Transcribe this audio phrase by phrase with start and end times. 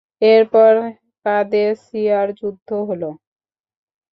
[0.27, 0.73] এরপর
[1.25, 3.03] কাদেসিয়ার যুদ্ধ হল।